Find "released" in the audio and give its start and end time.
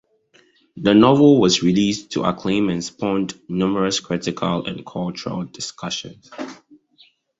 1.61-2.09